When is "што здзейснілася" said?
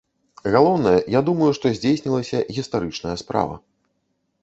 1.59-2.43